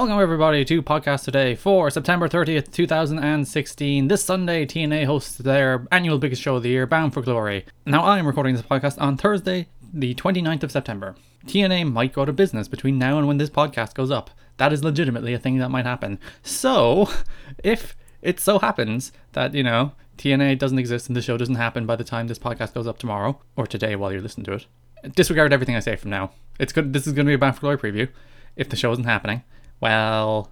[0.00, 4.08] Welcome everybody to Podcast Today for September 30th, 2016.
[4.08, 7.66] This Sunday, TNA hosts their annual biggest show of the year, Bound for Glory.
[7.84, 11.16] Now I am recording this podcast on Thursday, the 29th of September.
[11.46, 14.30] TNA might go to business between now and when this podcast goes up.
[14.56, 16.18] That is legitimately a thing that might happen.
[16.42, 17.10] So,
[17.62, 21.84] if it so happens that, you know, TNA doesn't exist and the show doesn't happen
[21.84, 24.66] by the time this podcast goes up tomorrow, or today while you're listening to it,
[25.14, 26.30] disregard everything I say from now.
[26.58, 26.94] It's good.
[26.94, 28.08] This is going to be a Bound for Glory preview.
[28.56, 29.42] If the show isn't happening,
[29.80, 30.50] well,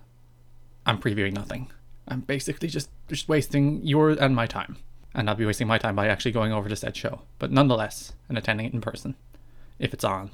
[0.86, 1.70] I'm previewing nothing.
[2.06, 4.78] I'm basically just just wasting your and my time,
[5.14, 7.22] and I'll be wasting my time by actually going over to said show.
[7.38, 9.14] But nonetheless, and attending it in person,
[9.78, 10.30] if it's on,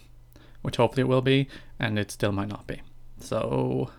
[0.63, 2.81] which hopefully it will be, and it still might not be.
[3.19, 3.91] So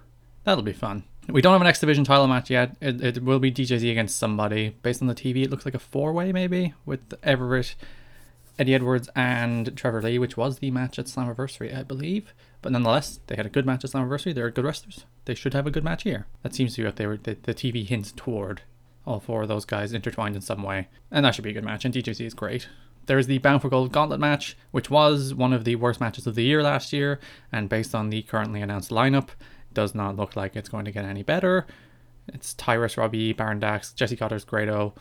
[0.43, 1.03] that'll be fun.
[1.27, 2.75] We don't have an X Division title match yet.
[2.79, 4.75] It, it will be DJZ against somebody.
[4.83, 7.75] Based on the TV, it looks like a four way maybe with Everett,
[8.59, 12.33] Eddie Edwards, and Trevor Lee, which was the match at Slammiversary, I believe.
[12.65, 14.33] But nonetheless, they had a good match at Slammiversary.
[14.33, 15.05] They're good wrestlers.
[15.25, 16.25] They should have a good match here.
[16.41, 17.17] That seems to be what they were.
[17.17, 18.63] The, the TV hints toward
[19.05, 21.63] all four of those guys intertwined in some way, and that should be a good
[21.63, 21.85] match.
[21.85, 22.67] And DJZ is great.
[23.05, 26.33] There's the Bound for Gold Gauntlet match, which was one of the worst matches of
[26.33, 27.19] the year last year,
[27.51, 29.29] and based on the currently announced lineup,
[29.71, 31.67] does not look like it's going to get any better.
[32.29, 34.95] It's Tyrus, Robbie, Baron Dax, Jessie Godderz Grado,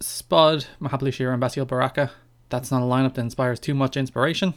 [0.00, 2.10] Spud, Mahabali and Basile Baraka.
[2.50, 4.52] That's not a lineup that inspires too much inspiration.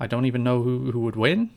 [0.00, 1.50] I don't even know who, who would win.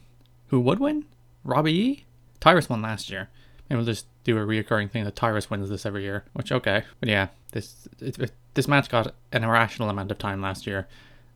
[0.47, 1.05] Who would win?
[1.43, 2.05] Robbie E?
[2.39, 3.29] Tyrus won last year.
[3.69, 6.83] Maybe we'll just do a reoccurring thing that Tyrus wins this every year, which okay.
[6.99, 10.87] But yeah, this it, it, this match got an irrational amount of time last year,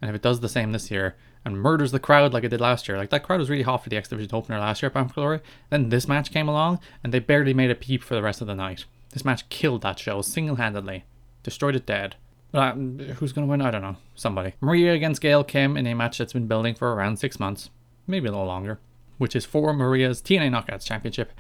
[0.02, 2.62] and if it does the same this year and murders the crowd like it did
[2.62, 4.88] last year, like that crowd was really hot for the X Division opener last year
[4.88, 5.40] at Bound Glory.
[5.70, 8.48] Then this match came along, and they barely made a peep for the rest of
[8.48, 8.86] the night.
[9.12, 11.06] This match killed that show single handedly,
[11.42, 12.16] destroyed it dead.
[12.52, 12.74] But uh,
[13.16, 13.62] who's to win?
[13.62, 13.98] I don't know.
[14.16, 14.54] Somebody.
[14.60, 17.70] Maria against Gail Kim in a match that's been building for around six months,
[18.06, 18.80] maybe a little longer
[19.20, 21.32] which is for Maria's TNA Knockouts Championship.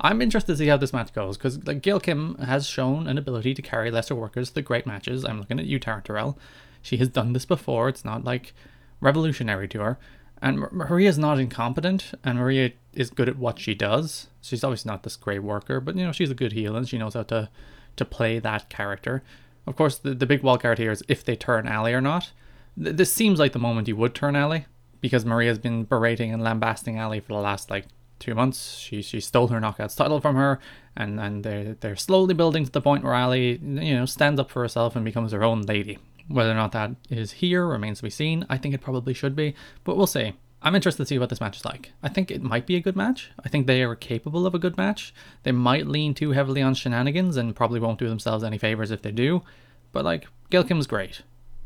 [0.00, 3.16] I'm interested to see how this match goes because like Gail Kim has shown an
[3.16, 5.24] ability to carry lesser workers to great matches.
[5.24, 6.38] I'm looking at you, Taryn Terrell.
[6.82, 7.88] She has done this before.
[7.88, 8.52] It's not like
[9.00, 9.98] revolutionary to her.
[10.40, 14.28] And Maria's not incompetent, and Maria is good at what she does.
[14.40, 16.98] She's obviously not this great worker, but you know she's a good heel and she
[16.98, 17.48] knows how to
[17.96, 19.24] to play that character.
[19.66, 22.30] Of course, the, the big wild card here is if they turn Allie or not.
[22.80, 24.66] Th- this seems like the moment you would turn Allie
[25.00, 27.86] because Maria's been berating and lambasting Allie for the last like
[28.18, 28.76] two months.
[28.76, 30.58] She she stole her knockouts title from her,
[30.96, 34.50] and and they're they're slowly building to the point where Allie you know stands up
[34.50, 35.98] for herself and becomes her own lady.
[36.28, 38.44] Whether or not that is here remains to be seen.
[38.50, 39.54] I think it probably should be,
[39.84, 40.34] but we'll see.
[40.60, 41.92] I'm interested to see what this match is like.
[42.02, 43.30] I think it might be a good match.
[43.44, 45.14] I think they are capable of a good match.
[45.44, 49.02] They might lean too heavily on shenanigans and probably won't do themselves any favors if
[49.02, 49.42] they do.
[49.92, 51.22] But like, Gail Kim's great,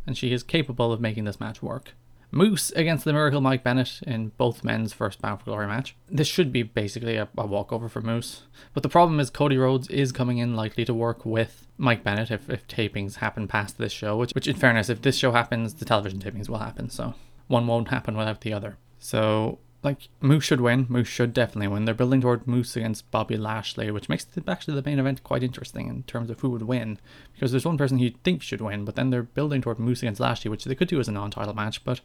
[0.07, 1.95] and she is capable of making this match work.
[2.33, 5.95] Moose against the Miracle Mike Bennett in both men's first Bound for Glory match.
[6.09, 8.45] This should be basically a, a, walkover for Moose.
[8.73, 12.31] But the problem is Cody Rhodes is coming in likely to work with Mike Bennett
[12.31, 15.75] if, if tapings happen past this show, which, which in fairness, if this show happens,
[15.75, 16.89] the television tapings will happen.
[16.89, 17.15] So
[17.49, 18.79] one won't happen without the other.
[18.99, 20.87] So like Moose should win.
[20.89, 21.85] Moose should definitely win.
[21.85, 25.43] They're building toward Moose against Bobby Lashley, which makes the, actually the main event quite
[25.43, 26.99] interesting in terms of who would win.
[27.33, 30.21] Because there's one person you think should win, but then they're building toward Moose against
[30.21, 32.01] Lashley, which they could do as a non-title match, but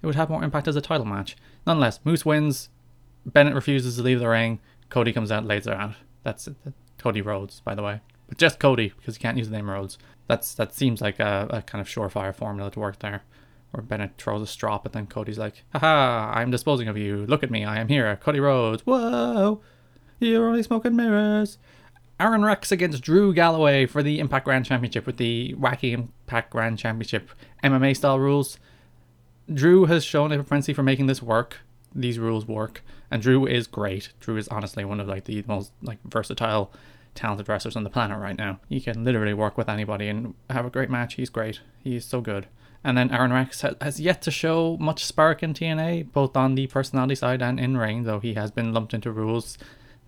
[0.00, 1.36] it would have more impact as a title match.
[1.66, 2.68] Nonetheless, Moose wins.
[3.26, 4.60] Bennett refuses to leave the ring.
[4.88, 5.94] Cody comes out, lays her out.
[6.22, 6.56] That's it.
[6.98, 9.98] Cody Rhodes, by the way, but just Cody because you can't use the name Rhodes.
[10.28, 13.22] That's that seems like a, a kind of surefire formula to work there
[13.72, 17.26] where Bennett throws a strop and then Cody's like, haha, I'm disposing of you.
[17.26, 18.14] Look at me, I am here.
[18.16, 18.82] Cody Rhodes.
[18.86, 19.60] Whoa,
[20.20, 21.58] you're only smoking mirrors.
[22.20, 26.78] Aron Rex against Drew Galloway for the Impact Grand Championship with the wacky Impact Grand
[26.78, 27.30] Championship
[27.64, 28.58] MMA style rules.
[29.52, 31.58] Drew has shown a propensity for making this work.
[31.94, 34.12] These rules work, and Drew is great.
[34.20, 36.72] Drew is honestly one of like the most like versatile,
[37.14, 38.60] talented wrestlers on the planet right now.
[38.68, 41.14] He can literally work with anybody and have a great match.
[41.14, 41.60] He's great.
[41.82, 42.46] He's so good.
[42.84, 46.66] And then Aron Rex has yet to show much spark in TNA, both on the
[46.66, 49.56] personality side and in ring, though he has been lumped into rules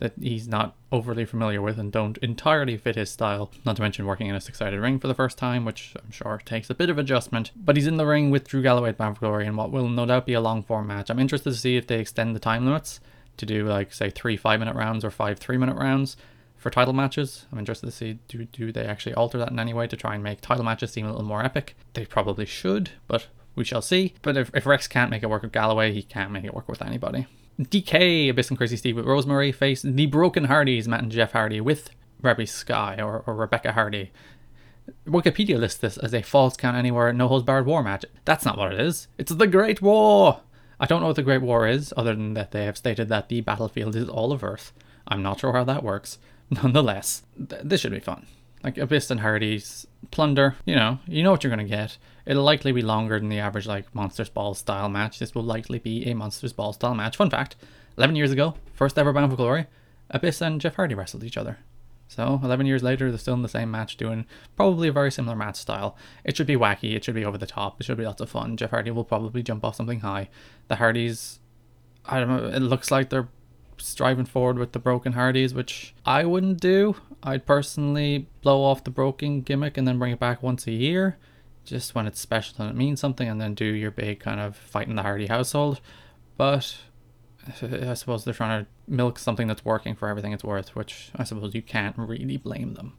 [0.01, 3.53] that he's not overly familiar with and don't entirely fit his style.
[3.65, 6.11] Not to mention working in a six sided ring for the first time, which I'm
[6.11, 7.53] sure takes a bit of adjustment.
[7.55, 10.05] But he's in the ring with Drew Galloway at Bound Glory in what will no
[10.05, 11.11] doubt be a long form match.
[11.11, 12.99] I'm interested to see if they extend the time limits
[13.37, 16.17] to do like say three five minute rounds or five three minute rounds
[16.65, 17.45] for title matches.
[17.53, 20.15] I'm interested to see do do they actually alter that in any way to try
[20.15, 21.77] and make title matches seem a little more epic.
[21.93, 24.15] They probably should, but we shall see.
[24.23, 26.67] But if, if Rex can't make it work with Galloway, he can't make it work
[26.67, 27.27] with anybody.
[27.61, 31.61] Decay, Abyss and Crazy Steve with Rosemary face the Broken Hardys, Matt and Jeff Hardy
[31.61, 31.91] with
[32.23, 34.11] Reby Sky or, or Rebecca Hardy.
[35.07, 38.07] Wikipedia lists this as a false count anywhere, no holds barred war match.
[38.25, 39.09] That's not what it is.
[39.19, 40.41] It's the Great War.
[40.81, 43.29] I don't know what the Great War is, other than that they have stated that
[43.29, 44.73] the battlefield is all of Earth.
[45.07, 46.17] I'm not sure how that works.
[46.63, 48.27] Nonetheless, th- this should be fun.
[48.63, 51.99] Like Abyss and Hardy's Plunder, you know, you know what you're gonna get.
[52.27, 55.19] It'll likely be longer than the average like Monsters Ball style match.
[55.19, 57.17] This will likely be a Monsters Ball style match.
[57.17, 57.57] Fun fact:
[57.99, 59.67] 11 years ago, first ever Bound for Glory,
[60.11, 61.59] Abyss and Jeff Hardy wrestled each other.
[62.09, 64.27] So 11 years later, they're still in the same match, doing
[64.57, 65.97] probably a very similar match style.
[66.25, 66.95] It should be wacky.
[66.95, 67.81] It should be over the top.
[67.81, 68.57] It should be lots of fun.
[68.57, 70.29] Jeff Hardy will probably jump off something high.
[70.69, 71.41] The Hardys,
[72.05, 72.49] I don't know.
[72.49, 73.29] It looks like they're
[73.85, 76.97] striving forward with the broken Hardys, which I wouldn't do.
[77.23, 81.19] I'd personally blow off the broken gimmick and then bring it back once a year,
[81.65, 84.57] just when it's special and it means something, and then do your big kind of
[84.57, 85.81] fight in the Hardy household.
[86.37, 86.77] But
[87.63, 91.25] I suppose they're trying to milk something that's working for everything it's worth, which I
[91.25, 92.95] suppose you can't really blame them.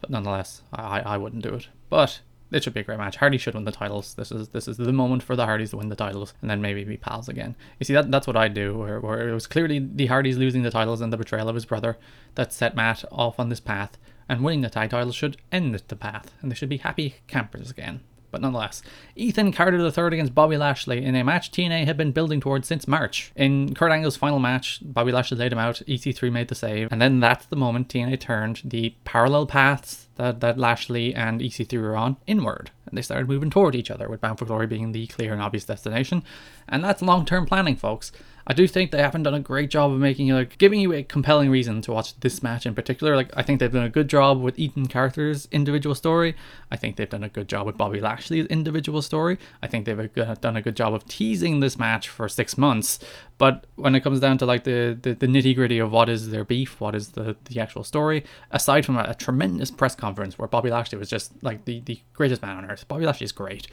[0.00, 1.68] But nonetheless, I, I wouldn't do it.
[1.88, 2.20] But
[2.54, 3.16] it should be a great match.
[3.16, 4.14] Hardy should win the titles.
[4.14, 6.62] This is this is the moment for the Hardys to win the titles, and then
[6.62, 7.56] maybe be pals again.
[7.78, 8.78] You see, that that's what I do.
[8.78, 11.64] Where, where it was clearly the Hardys losing the titles and the betrayal of his
[11.64, 11.98] brother
[12.36, 13.98] that set Matt off on this path,
[14.28, 17.70] and winning the tag titles should end the path, and they should be happy campers
[17.70, 18.00] again
[18.34, 18.82] but nonetheless.
[19.14, 22.88] Ethan Carter III against Bobby Lashley in a match TNA had been building towards since
[22.88, 23.30] March.
[23.36, 27.00] In Kurt Angle's final match, Bobby Lashley laid him out, EC3 made the save, and
[27.00, 31.96] then that's the moment TNA turned the parallel paths that, that Lashley and EC3 were
[31.96, 32.72] on inward.
[32.86, 35.40] And they started moving toward each other, with Bound for Glory being the clear and
[35.40, 36.24] obvious destination.
[36.68, 38.10] And that's long term planning, folks.
[38.46, 41.02] I do think they haven't done a great job of making like giving you a
[41.02, 43.16] compelling reason to watch this match in particular.
[43.16, 46.36] Like I think they've done a good job with Ethan Carter's individual story.
[46.70, 49.38] I think they've done a good job with Bobby Lashley's individual story.
[49.62, 52.98] I think they've done a good job of teasing this match for six months.
[53.38, 56.30] But when it comes down to like the the, the nitty gritty of what is
[56.30, 60.38] their beef, what is the the actual story, aside from a, a tremendous press conference
[60.38, 62.86] where Bobby Lashley was just like the the greatest man on earth.
[62.88, 63.68] Bobby Lashley is great.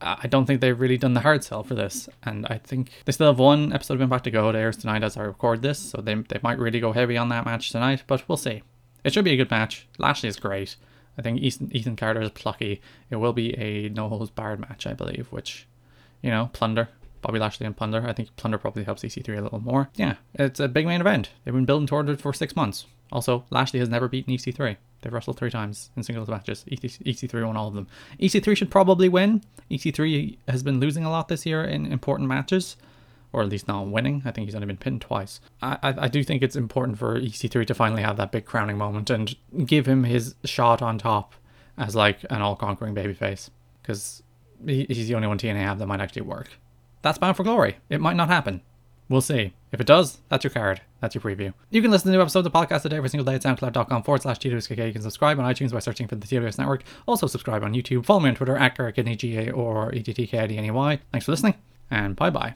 [0.00, 2.08] I don't think they've really done the hard sell for this.
[2.22, 4.48] And I think they still have one episode of Impact to go.
[4.50, 7.28] It airs tonight as I record this, so they, they might really go heavy on
[7.30, 8.62] that match tonight, but we'll see.
[9.04, 9.86] It should be a good match.
[9.98, 10.76] Lashley is great.
[11.16, 12.80] I think Ethan, Ethan Carter is plucky.
[13.10, 15.66] It will be a no holds barred match, I believe, which,
[16.22, 16.88] you know, Plunder.
[17.22, 18.04] Bobby Lashley and Plunder.
[18.06, 19.88] I think Plunder probably helps EC3 a little more.
[19.94, 21.30] Yeah, it's a big main event.
[21.44, 22.86] They've been building toward it for six months.
[23.10, 24.76] Also, Lashley has never beaten EC3.
[25.04, 26.64] They've wrestled three times in singles matches.
[26.66, 27.86] EC3 won all of them.
[28.18, 29.42] EC3 should probably win.
[29.70, 32.76] EC3 has been losing a lot this year in important matches,
[33.30, 34.22] or at least not winning.
[34.24, 35.42] I think he's only been pinned twice.
[35.60, 38.78] I, I, I do think it's important for EC3 to finally have that big crowning
[38.78, 39.36] moment and
[39.66, 41.34] give him his shot on top
[41.76, 43.50] as like an all conquering babyface.
[43.82, 44.22] Because
[44.66, 46.48] he, he's the only one TNA have that might actually work.
[47.02, 47.76] That's bound for glory.
[47.90, 48.62] It might not happen.
[49.08, 49.52] We'll see.
[49.72, 50.80] If it does, that's your card.
[51.00, 51.52] That's your preview.
[51.70, 54.02] You can listen to new episodes of the podcast today every single day at soundcloud.com
[54.04, 54.86] forward slash TWSKK.
[54.86, 56.84] You can subscribe on iTunes by searching for the TWS Network.
[57.06, 58.06] Also subscribe on YouTube.
[58.06, 61.00] Follow me on Twitter at GA or ETTKIDNEY.
[61.12, 61.54] Thanks for listening,
[61.90, 62.52] and bye bye.